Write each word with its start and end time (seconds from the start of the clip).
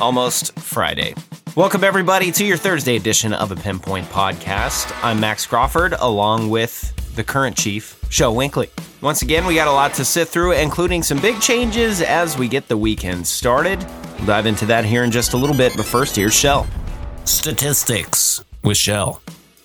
almost 0.00 0.58
Friday. 0.58 1.14
Welcome, 1.54 1.84
everybody, 1.84 2.30
to 2.32 2.44
your 2.44 2.56
Thursday 2.56 2.96
edition 2.96 3.32
of 3.32 3.50
a 3.50 3.56
Pinpoint 3.56 4.06
Podcast. 4.06 4.94
I'm 5.02 5.18
Max 5.20 5.46
Crawford, 5.46 5.94
along 5.98 6.50
with 6.50 6.92
the 7.16 7.24
current 7.24 7.56
chief, 7.56 7.98
Shel 8.10 8.34
Winkley. 8.34 8.68
Once 9.00 9.22
again, 9.22 9.46
we 9.46 9.54
got 9.54 9.68
a 9.68 9.72
lot 9.72 9.94
to 9.94 10.04
sit 10.04 10.28
through, 10.28 10.52
including 10.52 11.02
some 11.02 11.18
big 11.18 11.40
changes 11.40 12.02
as 12.02 12.36
we 12.36 12.48
get 12.48 12.68
the 12.68 12.76
weekend 12.76 13.26
started. 13.26 13.78
We'll 14.18 14.26
dive 14.26 14.46
into 14.46 14.66
that 14.66 14.84
here 14.84 15.02
in 15.04 15.10
just 15.10 15.32
a 15.32 15.36
little 15.36 15.56
bit, 15.56 15.72
but 15.76 15.86
first, 15.86 16.16
here's 16.16 16.34
Shel. 16.34 16.66
Statistics 17.24 18.44
with 18.62 18.76
Shel. 18.76 19.22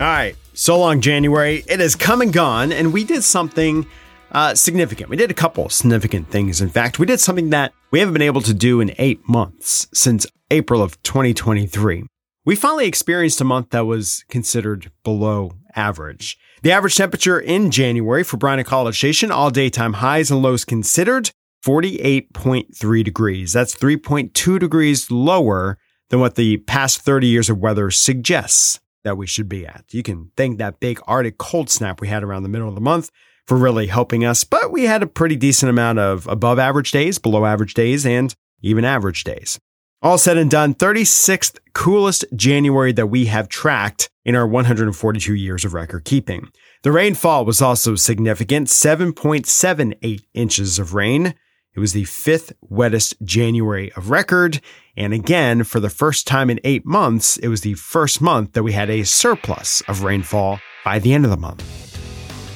All 0.00 0.06
right. 0.06 0.36
So 0.54 0.78
long, 0.78 1.00
January. 1.00 1.64
It 1.68 1.80
has 1.80 1.94
come 1.94 2.20
and 2.20 2.32
gone, 2.32 2.72
and 2.72 2.92
we 2.92 3.04
did 3.04 3.24
something 3.24 3.86
uh, 4.32 4.54
significant. 4.54 5.10
We 5.10 5.16
did 5.16 5.30
a 5.30 5.34
couple 5.34 5.68
significant 5.68 6.28
things. 6.28 6.60
In 6.60 6.68
fact, 6.68 6.98
we 6.98 7.06
did 7.06 7.20
something 7.20 7.50
that 7.50 7.72
we 7.94 8.00
haven't 8.00 8.14
been 8.14 8.22
able 8.22 8.40
to 8.40 8.52
do 8.52 8.80
in 8.80 8.92
eight 8.98 9.28
months 9.28 9.86
since 9.94 10.26
April 10.50 10.82
of 10.82 11.00
2023. 11.04 12.02
We 12.44 12.56
finally 12.56 12.88
experienced 12.88 13.40
a 13.40 13.44
month 13.44 13.70
that 13.70 13.86
was 13.86 14.24
considered 14.28 14.90
below 15.04 15.52
average. 15.76 16.36
The 16.64 16.72
average 16.72 16.96
temperature 16.96 17.38
in 17.38 17.70
January 17.70 18.24
for 18.24 18.36
Bryan 18.36 18.64
College 18.64 18.98
Station, 18.98 19.30
all 19.30 19.52
daytime 19.52 19.92
highs 19.92 20.32
and 20.32 20.42
lows 20.42 20.64
considered, 20.64 21.30
48.3 21.64 23.04
degrees. 23.04 23.52
That's 23.52 23.76
3.2 23.76 24.58
degrees 24.58 25.08
lower 25.12 25.78
than 26.10 26.18
what 26.18 26.34
the 26.34 26.56
past 26.56 27.00
30 27.00 27.28
years 27.28 27.48
of 27.48 27.58
weather 27.58 27.92
suggests 27.92 28.80
that 29.04 29.16
we 29.16 29.28
should 29.28 29.48
be 29.48 29.68
at. 29.68 29.84
You 29.92 30.02
can 30.02 30.32
thank 30.36 30.58
that 30.58 30.80
big 30.80 30.98
Arctic 31.06 31.38
cold 31.38 31.70
snap 31.70 32.00
we 32.00 32.08
had 32.08 32.24
around 32.24 32.42
the 32.42 32.48
middle 32.48 32.68
of 32.68 32.74
the 32.74 32.80
month 32.80 33.12
for 33.46 33.56
really 33.56 33.86
helping 33.86 34.24
us, 34.24 34.44
but 34.44 34.72
we 34.72 34.84
had 34.84 35.02
a 35.02 35.06
pretty 35.06 35.36
decent 35.36 35.70
amount 35.70 35.98
of 35.98 36.26
above 36.26 36.58
average 36.58 36.90
days, 36.90 37.18
below 37.18 37.44
average 37.44 37.74
days, 37.74 38.06
and 38.06 38.34
even 38.62 38.84
average 38.84 39.24
days. 39.24 39.58
All 40.02 40.18
said 40.18 40.36
and 40.36 40.50
done, 40.50 40.74
36th 40.74 41.58
coolest 41.72 42.24
January 42.36 42.92
that 42.92 43.06
we 43.06 43.26
have 43.26 43.48
tracked 43.48 44.10
in 44.24 44.34
our 44.34 44.46
142 44.46 45.34
years 45.34 45.64
of 45.64 45.72
record 45.72 46.04
keeping. 46.04 46.48
The 46.82 46.92
rainfall 46.92 47.44
was 47.46 47.62
also 47.62 47.94
significant, 47.94 48.68
7.78 48.68 50.20
inches 50.34 50.78
of 50.78 50.92
rain. 50.92 51.34
It 51.74 51.80
was 51.80 51.92
the 51.92 52.04
fifth 52.04 52.52
wettest 52.60 53.14
January 53.22 53.92
of 53.92 54.10
record. 54.10 54.60
And 54.96 55.12
again, 55.12 55.64
for 55.64 55.80
the 55.80 55.90
first 55.90 56.26
time 56.26 56.50
in 56.50 56.60
eight 56.64 56.84
months, 56.84 57.36
it 57.38 57.48
was 57.48 57.62
the 57.62 57.74
first 57.74 58.20
month 58.20 58.52
that 58.52 58.62
we 58.62 58.72
had 58.72 58.90
a 58.90 59.04
surplus 59.04 59.80
of 59.88 60.04
rainfall 60.04 60.60
by 60.84 60.98
the 60.98 61.14
end 61.14 61.24
of 61.24 61.30
the 61.30 61.36
month. 61.36 61.83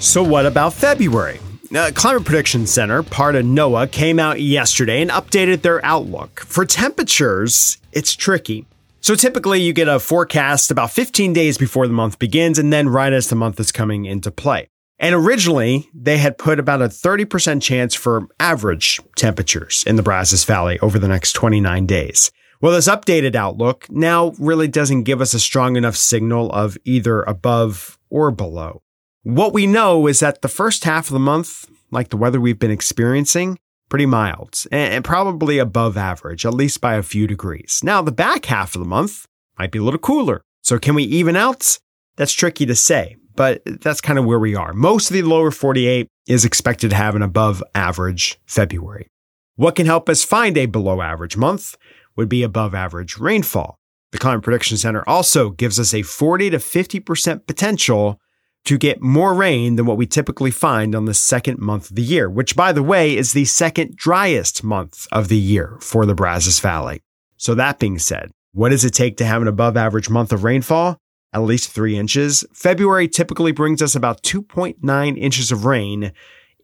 So, 0.00 0.22
what 0.22 0.46
about 0.46 0.74
February? 0.74 1.40
Uh, 1.74 1.90
Climate 1.94 2.24
Prediction 2.24 2.66
Center, 2.66 3.02
part 3.02 3.34
of 3.34 3.44
NOAA, 3.44 3.90
came 3.90 4.18
out 4.18 4.40
yesterday 4.40 5.02
and 5.02 5.10
updated 5.10 5.62
their 5.62 5.84
outlook. 5.84 6.40
For 6.40 6.64
temperatures, 6.64 7.78
it's 7.92 8.14
tricky. 8.14 8.66
So 9.00 9.14
typically 9.14 9.60
you 9.60 9.72
get 9.72 9.88
a 9.88 9.98
forecast 9.98 10.70
about 10.70 10.90
15 10.90 11.32
days 11.32 11.58
before 11.58 11.86
the 11.86 11.92
month 11.92 12.18
begins 12.18 12.58
and 12.58 12.72
then 12.72 12.88
right 12.88 13.12
as 13.12 13.28
the 13.28 13.36
month 13.36 13.58
is 13.60 13.72
coming 13.72 14.04
into 14.04 14.30
play. 14.30 14.68
And 14.98 15.14
originally, 15.14 15.88
they 15.94 16.18
had 16.18 16.38
put 16.38 16.58
about 16.58 16.82
a 16.82 16.86
30% 16.88 17.62
chance 17.62 17.94
for 17.94 18.26
average 18.40 19.00
temperatures 19.14 19.84
in 19.86 19.96
the 19.96 20.02
Brazos 20.02 20.44
Valley 20.44 20.78
over 20.80 20.98
the 20.98 21.08
next 21.08 21.34
29 21.34 21.86
days. 21.86 22.30
Well, 22.60 22.72
this 22.72 22.88
updated 22.88 23.34
outlook 23.34 23.86
now 23.90 24.32
really 24.38 24.68
doesn't 24.68 25.04
give 25.04 25.20
us 25.20 25.34
a 25.34 25.40
strong 25.40 25.76
enough 25.76 25.96
signal 25.96 26.50
of 26.52 26.78
either 26.84 27.22
above 27.22 27.98
or 28.08 28.30
below. 28.30 28.82
What 29.26 29.52
we 29.52 29.66
know 29.66 30.06
is 30.06 30.20
that 30.20 30.42
the 30.42 30.48
first 30.48 30.84
half 30.84 31.08
of 31.08 31.12
the 31.12 31.18
month, 31.18 31.68
like 31.90 32.10
the 32.10 32.16
weather 32.16 32.40
we've 32.40 32.60
been 32.60 32.70
experiencing, 32.70 33.58
pretty 33.88 34.06
mild 34.06 34.62
and 34.70 35.04
probably 35.04 35.58
above 35.58 35.96
average, 35.96 36.46
at 36.46 36.54
least 36.54 36.80
by 36.80 36.94
a 36.94 37.02
few 37.02 37.26
degrees. 37.26 37.80
Now, 37.82 38.02
the 38.02 38.12
back 38.12 38.44
half 38.44 38.76
of 38.76 38.80
the 38.80 38.88
month 38.88 39.26
might 39.58 39.72
be 39.72 39.80
a 39.80 39.82
little 39.82 39.98
cooler. 39.98 40.42
So 40.62 40.78
can 40.78 40.94
we 40.94 41.02
even 41.02 41.34
out? 41.34 41.76
That's 42.14 42.32
tricky 42.32 42.66
to 42.66 42.76
say 42.76 43.16
but 43.36 43.60
that's 43.66 44.00
kind 44.00 44.18
of 44.18 44.24
where 44.24 44.38
we 44.38 44.54
are. 44.54 44.72
Most 44.72 45.10
of 45.10 45.14
the 45.14 45.22
lower 45.22 45.50
48 45.50 46.08
is 46.26 46.44
expected 46.44 46.90
to 46.90 46.96
have 46.96 47.14
an 47.14 47.22
above 47.22 47.62
average 47.74 48.40
February. 48.46 49.08
What 49.56 49.76
can 49.76 49.86
help 49.86 50.08
us 50.08 50.24
find 50.24 50.56
a 50.56 50.66
below 50.66 51.02
average 51.02 51.36
month 51.36 51.76
would 52.16 52.28
be 52.28 52.42
above 52.42 52.74
average 52.74 53.18
rainfall. 53.18 53.76
The 54.12 54.18
Climate 54.18 54.42
Prediction 54.42 54.78
Center 54.78 55.06
also 55.06 55.50
gives 55.50 55.78
us 55.78 55.92
a 55.92 56.02
40 56.02 56.50
to 56.50 56.56
50% 56.56 57.46
potential 57.46 58.18
to 58.66 58.78
get 58.78 59.00
more 59.00 59.34
rain 59.34 59.76
than 59.76 59.86
what 59.86 59.96
we 59.96 60.06
typically 60.06 60.50
find 60.50 60.94
on 60.94 61.06
the 61.06 61.14
second 61.14 61.58
month 61.58 61.90
of 61.90 61.96
the 61.96 62.02
year, 62.02 62.28
which 62.28 62.54
by 62.54 62.72
the 62.72 62.82
way 62.82 63.16
is 63.16 63.32
the 63.32 63.44
second 63.44 63.96
driest 63.96 64.62
month 64.62 65.06
of 65.10 65.28
the 65.28 65.36
year 65.36 65.76
for 65.80 66.06
the 66.06 66.14
Brazos 66.14 66.60
Valley. 66.60 67.02
So 67.36 67.54
that 67.54 67.78
being 67.78 67.98
said, 67.98 68.30
what 68.52 68.70
does 68.70 68.84
it 68.84 68.90
take 68.90 69.16
to 69.16 69.24
have 69.24 69.42
an 69.42 69.48
above 69.48 69.76
average 69.76 70.10
month 70.10 70.32
of 70.32 70.44
rainfall? 70.44 70.98
at 71.36 71.42
least 71.42 71.70
three 71.70 71.98
inches. 71.98 72.44
February 72.54 73.08
typically 73.08 73.52
brings 73.52 73.82
us 73.82 73.94
about 73.94 74.22
2.9 74.22 75.18
inches 75.18 75.52
of 75.52 75.66
rain 75.66 76.12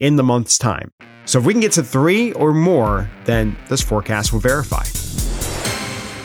in 0.01 0.17
the 0.17 0.23
month's 0.23 0.57
time. 0.57 0.91
So 1.27 1.39
if 1.39 1.45
we 1.45 1.53
can 1.53 1.61
get 1.61 1.73
to 1.73 1.83
three 1.83 2.33
or 2.33 2.55
more, 2.55 3.11
then 3.25 3.57
this 3.69 3.83
forecast 3.83 4.33
will 4.33 4.41
verify. 4.41 4.85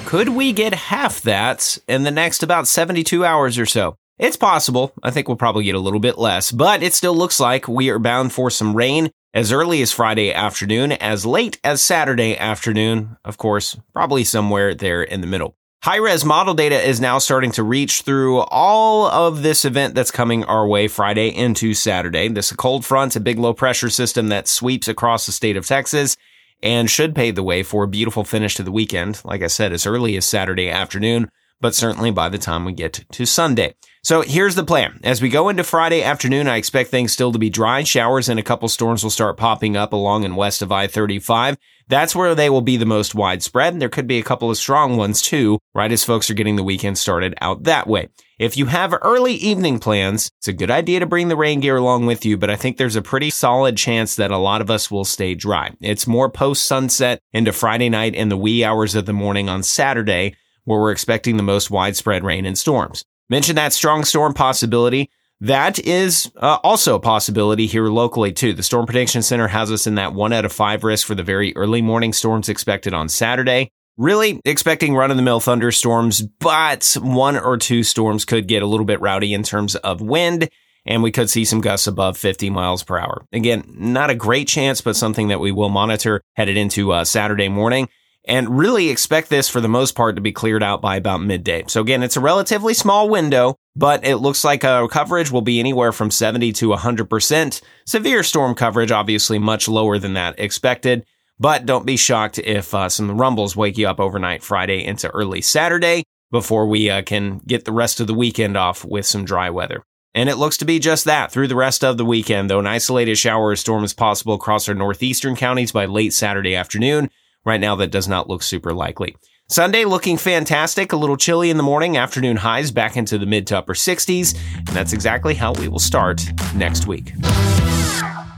Could 0.08 0.30
we 0.30 0.54
get 0.54 0.74
half 0.74 1.22
that 1.24 1.78
in 1.90 2.04
the 2.04 2.12
next 2.12 2.42
about 2.42 2.68
72 2.68 3.26
hours 3.26 3.60
or 3.60 3.66
so? 3.66 3.98
It's 4.20 4.38
possible. 4.38 4.94
I 5.04 5.12
think 5.12 5.28
we'll 5.28 5.38
probably 5.38 5.66
get 5.66 5.76
a 5.76 5.80
little 5.80 6.00
bit 6.00 6.18
less, 6.18 6.52
but 6.52 6.82
it 6.82 6.96
still 6.96 7.16
looks 7.16 7.40
like 7.40 7.68
we 7.68 7.90
are 7.90 8.00
bound 8.00 8.34
for 8.34 8.50
some 8.50 8.76
rain 8.76 9.12
as 9.32 9.52
early 9.52 9.80
as 9.84 9.92
Friday 9.92 10.34
afternoon, 10.34 10.94
as 10.94 11.24
late 11.24 11.60
as 11.64 11.84
Saturday 11.84 12.36
afternoon. 12.36 13.18
Of 13.24 13.38
course, 13.38 13.78
probably 13.94 14.24
somewhere 14.24 14.74
there 14.74 15.04
in 15.04 15.22
the 15.22 15.28
middle. 15.28 15.56
High 15.84 15.98
res 15.98 16.26
model 16.26 16.56
data 16.56 16.76
is 16.76 17.00
now 17.00 17.20
starting 17.20 17.52
to 17.52 17.64
reach 17.64 18.02
through 18.02 18.40
all 18.40 19.06
of 19.06 19.44
this 19.44 19.64
event 19.64 19.94
that's 19.94 20.10
coming 20.10 20.44
our 20.46 20.68
way 20.68 20.88
Friday 20.88 21.30
into 21.30 21.76
Saturday. 21.76 22.28
This 22.28 22.52
cold 22.54 22.84
front, 22.84 23.16
a 23.16 23.20
big 23.20 23.38
low 23.38 23.54
pressure 23.54 23.92
system 23.92 24.30
that 24.30 24.48
sweeps 24.48 24.88
across 24.88 25.28
the 25.28 25.32
state 25.32 25.56
of 25.56 25.68
Texas 25.68 26.18
and 26.64 26.90
should 26.90 27.14
pave 27.14 27.36
the 27.36 27.44
way 27.44 27.62
for 27.62 27.84
a 27.84 27.88
beautiful 27.88 28.24
finish 28.24 28.56
to 28.56 28.64
the 28.64 28.72
weekend. 28.72 29.22
Like 29.24 29.44
I 29.44 29.48
said, 29.48 29.72
as 29.72 29.86
early 29.86 30.18
as 30.18 30.26
Saturday 30.26 30.72
afternoon, 30.72 31.30
but 31.62 31.76
certainly 31.76 32.12
by 32.12 32.30
the 32.30 32.38
time 32.38 32.66
we 32.66 32.74
get 32.74 33.06
to 33.12 33.26
Sunday. 33.26 33.76
So 34.04 34.22
here's 34.22 34.56
the 34.56 34.64
plan. 34.64 35.02
As 35.04 35.22
we 35.22 35.28
go 35.28 35.50
into 35.50 35.66
Friday 35.66 36.02
afternoon, 36.02 36.48
I 36.48 36.56
expect 36.56 36.92
things 36.92 37.12
still 37.12 37.34
to 37.34 37.40
be 37.40 37.50
dry. 37.50 37.84
Showers 37.84 38.30
and 38.30 38.40
a 38.40 38.44
couple 38.44 38.70
storms 38.70 39.04
will 39.04 39.10
start 39.10 39.36
popping 39.36 39.76
up 39.76 39.92
along 39.92 40.24
and 40.24 40.38
west 40.38 40.62
of 40.62 40.72
I-35. 40.72 41.58
That's 41.90 42.16
where 42.16 42.34
they 42.34 42.50
will 42.50 42.62
be 42.62 42.78
the 42.78 42.86
most 42.86 43.16
widespread. 43.16 43.74
And 43.74 43.82
there 43.82 43.90
could 43.90 44.08
be 44.08 44.18
a 44.18 44.24
couple 44.24 44.50
of 44.50 44.58
strong 44.58 44.96
ones 44.96 45.22
too, 45.22 45.60
right 45.76 45.92
as 45.92 46.06
folks 46.06 46.30
are 46.30 46.36
getting 46.36 46.56
the 46.56 46.64
weekend 46.64 46.98
started 46.98 47.34
out 47.42 47.64
that 47.64 47.88
way. 47.88 48.08
If 48.40 48.56
you 48.56 48.68
have 48.68 48.94
early 49.02 49.34
evening 49.34 49.80
plans, 49.80 50.30
it's 50.38 50.48
a 50.48 50.54
good 50.54 50.72
idea 50.72 51.00
to 51.00 51.06
bring 51.06 51.28
the 51.28 51.36
rain 51.36 51.60
gear 51.60 51.76
along 51.76 52.06
with 52.06 52.24
you, 52.24 52.38
but 52.38 52.50
I 52.50 52.56
think 52.56 52.78
there's 52.78 52.96
a 52.96 53.02
pretty 53.02 53.30
solid 53.30 53.76
chance 53.78 54.16
that 54.16 54.32
a 54.32 54.38
lot 54.38 54.62
of 54.62 54.70
us 54.70 54.92
will 54.92 55.06
stay 55.06 55.34
dry. 55.34 55.72
It's 55.82 56.08
more 56.08 56.30
post 56.30 56.66
sunset 56.66 57.20
into 57.34 57.52
Friday 57.52 57.90
night 57.90 58.16
and 58.16 58.32
the 58.32 58.38
wee 58.38 58.64
hours 58.64 58.96
of 58.96 59.06
the 59.06 59.12
morning 59.12 59.50
on 59.50 59.64
Saturday 59.64 60.36
where 60.68 60.82
we're 60.82 60.92
expecting 60.92 61.38
the 61.38 61.44
most 61.44 61.72
widespread 61.72 62.26
rain 62.26 62.46
and 62.46 62.58
storms. 62.58 63.06
Mention 63.30 63.56
that 63.56 63.72
strong 63.72 64.04
storm 64.04 64.34
possibility. 64.34 65.10
That 65.40 65.80
is 65.80 66.30
uh, 66.36 66.58
also 66.62 66.96
a 66.96 67.00
possibility 67.00 67.68
here 67.68 67.88
locally 67.88 68.34
too. 68.34 68.52
The 68.52 68.64
Storm 68.64 68.86
Prediction 68.86 69.22
Center 69.22 69.48
has 69.48 69.72
us 69.72 69.88
in 69.88 69.96
that 69.96 70.14
one 70.14 70.34
out 70.34 70.44
of 70.44 70.52
five 70.52 70.84
risk 70.84 71.08
for 71.08 71.16
the 71.16 71.24
very 71.24 71.56
early 71.56 71.82
morning 71.82 72.12
storms 72.12 72.50
expected 72.50 72.94
on 72.94 73.08
Saturday. 73.08 73.72
Really 73.96 74.42
expecting 74.44 74.94
run 74.94 75.10
of 75.10 75.16
the 75.16 75.24
mill 75.24 75.40
thunderstorms, 75.40 76.22
but 76.40 76.98
one 77.00 77.38
or 77.38 77.56
two 77.56 77.84
storms 77.84 78.26
could 78.26 78.48
get 78.48 78.62
a 78.62 78.68
little 78.68 78.86
bit 78.86 79.00
rowdy 79.00 79.34
in 79.34 79.44
terms 79.44 79.76
of 79.78 80.02
wind 80.02 80.50
and 80.86 81.02
we 81.02 81.12
could 81.12 81.30
see 81.30 81.46
some 81.46 81.62
gusts 81.62 81.88
above 81.88 82.18
50 82.18 82.50
miles 82.50 82.84
per 82.84 82.98
hour. 82.98 83.26
Again, 83.32 83.64
not 83.78 84.10
a 84.10 84.16
great 84.16 84.48
chance, 84.48 84.82
but 84.82 84.96
something 84.96 85.30
that 85.30 85.40
we 85.40 85.52
will 85.52 85.70
monitor 85.70 86.22
headed 86.36 86.58
into 86.58 86.92
uh, 86.92 87.06
Saturday 87.06 87.50
morning 87.50 87.88
and 88.28 88.60
really 88.60 88.90
expect 88.90 89.30
this 89.30 89.48
for 89.48 89.62
the 89.62 89.70
most 89.70 89.96
part 89.96 90.16
to 90.16 90.22
be 90.22 90.32
cleared 90.32 90.62
out 90.62 90.82
by 90.82 90.98
about 90.98 91.22
midday. 91.22 91.64
So 91.68 91.82
again, 91.82 92.04
it's 92.04 92.18
a 92.18 92.22
relatively 92.22 92.74
small 92.74 93.10
window, 93.10 93.56
but 93.76 94.06
it 94.06 94.18
looks 94.18 94.44
like 94.44 94.64
a 94.64 94.88
coverage 94.92 95.32
will 95.32 95.42
be 95.42 95.60
anywhere 95.60 95.92
from 95.92 96.12
70 96.12 96.52
to 96.54 96.70
100%. 96.70 97.62
Severe 97.86 98.24
storm 98.24 98.54
coverage, 98.54 98.92
obviously 98.92 99.40
much 99.40 99.68
lower 99.68 99.98
than 99.98 100.14
that 100.14 100.40
expected. 100.40 101.06
But 101.40 101.66
don't 101.66 101.86
be 101.86 101.98
shocked 101.98 102.40
if 102.40 102.74
uh, 102.74 102.90
some 102.90 103.20
rumbles 103.20 103.56
wake 103.56 103.78
you 103.78 103.88
up 103.88 104.00
overnight 104.00 104.44
Friday 104.44 104.84
into 104.84 105.10
early 105.10 105.42
Saturday 105.42 106.04
before 106.32 106.68
we 106.68 106.90
uh, 106.90 107.04
can 107.04 107.40
get 107.40 107.64
the 107.64 107.72
rest 107.72 108.00
of 108.00 108.08
the 108.08 108.14
weekend 108.14 108.58
off 108.58 108.84
with 108.84 109.06
some 109.06 109.24
dry 109.24 109.50
weather. 109.50 109.84
And 110.16 110.30
it 110.30 110.38
looks 110.38 110.58
to 110.58 110.66
be 110.66 110.80
just 110.80 111.06
that 111.06 111.32
through 111.32 111.48
the 111.48 111.56
rest 111.56 111.84
of 111.84 111.98
the 111.98 112.06
weekend, 112.06 112.50
though 112.50 112.60
an 112.60 112.66
isolated 112.66 113.18
shower 113.18 113.50
or 113.50 113.56
storm 113.56 113.84
is 113.84 113.94
possible 113.94 114.34
across 114.34 114.68
our 114.68 114.74
northeastern 114.74 115.36
counties 115.36 115.72
by 115.72 115.86
late 115.86 116.12
Saturday 116.12 116.56
afternoon. 116.56 117.12
Right 117.48 117.62
now, 117.62 117.78
that 117.78 117.92
does 117.92 118.10
not 118.10 118.28
look 118.28 118.44
super 118.44 118.74
likely. 118.74 119.16
Sunday 119.48 119.86
looking 119.86 120.18
fantastic, 120.18 120.92
a 120.92 120.98
little 120.98 121.16
chilly 121.16 121.50
in 121.50 121.56
the 121.56 121.64
morning, 121.64 121.96
afternoon 121.96 122.36
highs 122.36 122.72
back 122.72 122.98
into 122.98 123.18
the 123.18 123.26
mid 123.26 123.48
to 123.48 123.58
upper 123.60 123.74
60s, 123.74 124.38
and 124.58 124.68
that's 124.68 124.92
exactly 124.92 125.34
how 125.34 125.54
we 125.54 125.70
will 125.70 125.80
start 125.80 126.26
next 126.54 126.88
week. 126.88 127.14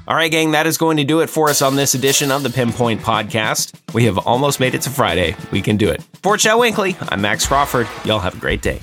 All 0.08 0.16
right, 0.16 0.30
gang, 0.30 0.52
that 0.52 0.68
is 0.68 0.78
going 0.78 0.98
to 0.98 1.04
do 1.04 1.22
it 1.22 1.28
for 1.32 1.50
us 1.50 1.64
on 1.64 1.76
this 1.76 1.96
edition 1.96 2.30
of 2.30 2.44
the 2.44 2.52
Pinpoint 2.52 3.02
Podcast. 3.02 3.74
We 3.96 4.06
have 4.06 4.20
almost 4.20 4.60
made 4.60 4.76
it 4.76 4.84
to 4.84 4.92
Friday. 4.92 5.36
We 5.52 5.64
can 5.64 5.76
do 5.76 5.90
it. 5.90 6.04
For 6.22 6.38
Chad 6.38 6.60
Winkley, 6.60 6.96
I'm 7.10 7.20
Max 7.20 7.48
Crawford. 7.48 7.88
Y'all 8.06 8.20
have 8.20 8.36
a 8.36 8.40
great 8.40 8.62
day. 8.62 8.80